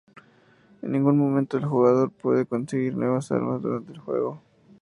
[0.81, 4.41] En ningún momento, el jugador puede conseguir nuevas armas durante el juego.